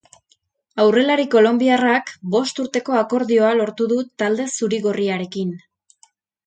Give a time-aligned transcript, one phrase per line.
[0.83, 5.59] Aurrelari kolonbiarrak bost urteko akordioa lortu du talde zuri-gorriarekin.